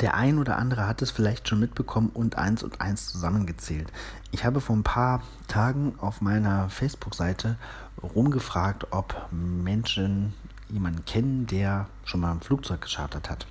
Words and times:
Der 0.00 0.14
ein 0.14 0.38
oder 0.38 0.58
andere 0.58 0.86
hat 0.86 1.02
es 1.02 1.10
vielleicht 1.10 1.48
schon 1.48 1.58
mitbekommen 1.58 2.10
und 2.14 2.38
eins 2.38 2.62
und 2.62 2.80
eins 2.80 3.08
zusammengezählt. 3.08 3.90
Ich 4.30 4.44
habe 4.44 4.60
vor 4.60 4.76
ein 4.76 4.84
paar 4.84 5.22
Tagen 5.48 5.94
auf 5.98 6.20
meiner 6.20 6.68
Facebook-Seite 6.68 7.56
rumgefragt, 8.02 8.86
ob 8.92 9.26
Menschen 9.32 10.34
jemanden 10.68 11.04
kennen, 11.04 11.46
der 11.46 11.86
schon 12.04 12.20
mal 12.20 12.30
ein 12.30 12.40
Flugzeug 12.40 12.82
geschartert 12.82 13.28
hat. 13.28 13.46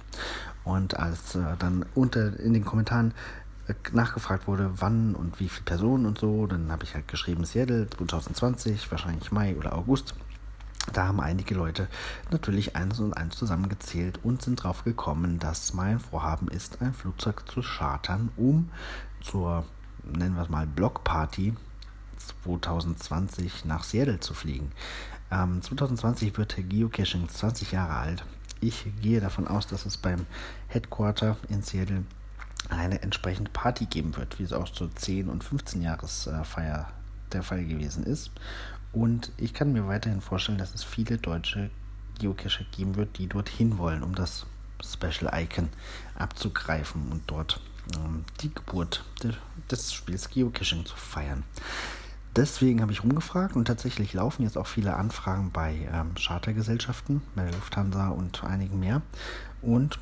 Und 0.63 0.97
als 0.97 1.35
äh, 1.35 1.41
dann 1.59 1.85
unter 1.95 2.39
in 2.39 2.53
den 2.53 2.63
Kommentaren 2.63 3.13
äh, 3.67 3.73
nachgefragt 3.91 4.47
wurde, 4.47 4.71
wann 4.75 5.15
und 5.15 5.39
wie 5.39 5.49
viele 5.49 5.65
Personen 5.65 6.05
und 6.05 6.17
so, 6.17 6.47
dann 6.47 6.71
habe 6.71 6.83
ich 6.83 6.93
halt 6.93 7.07
geschrieben 7.07 7.43
Seattle 7.43 7.87
2020, 7.89 8.89
wahrscheinlich 8.91 9.31
Mai 9.31 9.55
oder 9.57 9.75
August. 9.75 10.13
Da 10.97 11.09
haben 11.09 11.21
einige 11.21 11.53
Leute 11.53 11.89
natürlich 12.31 12.75
eins 12.75 12.99
und 12.99 13.13
eins 13.13 13.35
zusammengezählt 13.35 14.19
und 14.23 14.41
sind 14.41 14.63
drauf 14.63 14.83
gekommen, 14.83 15.37
dass 15.37 15.75
mein 15.75 15.99
Vorhaben 15.99 16.47
ist, 16.47 16.81
ein 16.81 16.95
Flugzeug 16.95 17.47
zu 17.47 17.61
chartern, 17.61 18.31
um 18.35 18.71
zur, 19.21 19.63
nennen 20.03 20.33
wir 20.33 20.41
es 20.41 20.49
mal, 20.49 20.65
Blockparty 20.65 21.53
2020 22.17 23.65
nach 23.65 23.83
Seattle 23.83 24.19
zu 24.19 24.33
fliegen. 24.33 24.71
Ähm, 25.29 25.61
2020 25.61 26.35
wird 26.35 26.57
Geocaching 26.67 27.29
20 27.29 27.73
Jahre 27.73 27.93
alt. 27.93 28.25
Ich 28.59 28.87
gehe 28.99 29.21
davon 29.21 29.47
aus, 29.47 29.67
dass 29.67 29.85
es 29.85 29.97
beim 29.97 30.25
Headquarter 30.67 31.37
in 31.47 31.61
Seattle 31.61 32.05
eine 32.69 33.03
entsprechende 33.03 33.51
Party 33.51 33.85
geben 33.85 34.17
wird, 34.17 34.39
wie 34.39 34.43
es 34.45 34.51
auch 34.51 34.69
zur 34.69 34.87
10- 34.87 35.27
und 35.27 35.43
15-Jahresfeier 35.43 36.87
der 37.33 37.43
Fall 37.43 37.65
gewesen 37.65 38.03
ist. 38.03 38.31
Und 38.93 39.31
ich 39.37 39.53
kann 39.53 39.73
mir 39.73 39.87
weiterhin 39.87 40.21
vorstellen, 40.21 40.57
dass 40.57 40.73
es 40.73 40.83
viele 40.83 41.17
deutsche 41.17 41.69
Geocacher 42.19 42.65
geben 42.71 42.95
wird, 42.95 43.17
die 43.17 43.27
dorthin 43.27 43.77
wollen, 43.77 44.03
um 44.03 44.15
das 44.15 44.45
Special 44.83 45.31
Icon 45.33 45.69
abzugreifen 46.15 47.11
und 47.11 47.23
dort 47.27 47.61
ähm, 47.95 48.25
die 48.41 48.53
Geburt 48.53 49.03
de, 49.23 49.33
des 49.69 49.93
Spiels 49.93 50.29
Geocaching 50.29 50.85
zu 50.85 50.95
feiern. 50.95 51.43
Deswegen 52.35 52.81
habe 52.81 52.91
ich 52.91 53.03
rumgefragt 53.03 53.55
und 53.55 53.65
tatsächlich 53.65 54.13
laufen 54.13 54.43
jetzt 54.43 54.57
auch 54.57 54.67
viele 54.67 54.95
Anfragen 54.95 55.51
bei 55.51 55.89
ähm, 55.91 56.13
Chartergesellschaften, 56.15 57.21
bei 57.35 57.43
der 57.43 57.53
Lufthansa 57.53 58.09
und 58.09 58.43
einigen 58.43 58.79
mehr. 58.79 59.01
Und 59.61 59.99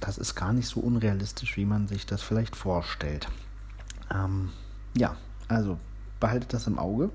das 0.00 0.16
ist 0.16 0.34
gar 0.34 0.52
nicht 0.52 0.66
so 0.66 0.80
unrealistisch, 0.80 1.56
wie 1.56 1.66
man 1.66 1.86
sich 1.86 2.06
das 2.06 2.22
vielleicht 2.22 2.56
vorstellt. 2.56 3.28
Ähm, 4.10 4.50
ja, 4.96 5.16
also 5.48 5.78
behaltet 6.24 6.54
das 6.54 6.66
im 6.66 6.78
Auge. 6.78 7.10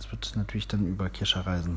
Es 0.00 0.10
wird 0.10 0.32
natürlich 0.36 0.66
dann 0.66 0.86
über 0.86 1.10
Kirscherreisen 1.10 1.76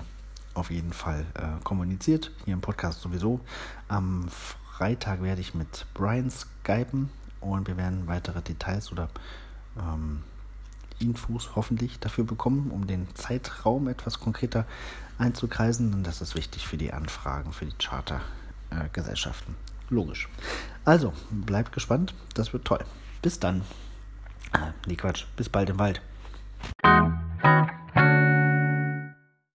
auf 0.54 0.72
jeden 0.72 0.94
Fall 0.94 1.26
äh, 1.34 1.62
kommuniziert. 1.66 2.32
Hier 2.46 2.54
im 2.54 2.62
Podcast 2.62 3.02
sowieso. 3.02 3.42
Am 3.90 4.30
Freitag 4.30 5.22
werde 5.22 5.42
ich 5.42 5.54
mit 5.54 5.86
Brian 5.94 6.32
skypen 6.32 7.10
und 7.42 7.68
wir 7.68 7.76
werden 7.76 8.08
weitere 8.08 8.42
Details 8.42 8.94
oder 8.94 9.10
ähm, 9.78 10.24
Infos 10.98 11.58
hoffentlich 11.58 12.00
dafür 12.00 12.24
bekommen, 12.24 12.72
um 12.72 12.88
den 12.88 13.14
Zeitraum 13.16 13.90
etwas 13.90 14.22
konkreter 14.22 14.66
einzukreisen. 15.18 15.94
Und 15.94 16.08
das 16.08 16.22
ist 16.22 16.36
wichtig 16.36 16.66
für 16.66 16.78
die 16.78 16.94
Anfragen, 16.94 17.52
für 17.52 17.66
die 17.66 17.76
Chartergesellschaften. 17.78 19.56
Äh, 19.56 19.94
Logisch. 19.94 20.30
Also, 20.86 21.12
bleibt 21.32 21.74
gespannt. 21.74 22.14
Das 22.34 22.54
wird 22.54 22.64
toll. 22.64 22.86
Bis 23.22 23.42
dann. 23.42 23.64
Äh, 24.54 24.72
nee, 24.88 24.96
Quatsch. 24.96 25.26
Bis 25.36 25.50
bald 25.50 25.70
im 25.70 25.80
Wald. 25.80 26.00